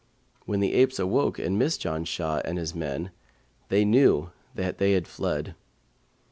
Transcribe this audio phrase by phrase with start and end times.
[0.47, 3.11] When the apes awoke and missed Janshah and his men,
[3.69, 5.53] they knew that they had fled.